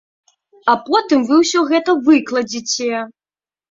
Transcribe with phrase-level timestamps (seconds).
[0.73, 2.95] А потым вы ўсё гэта выкладзеце!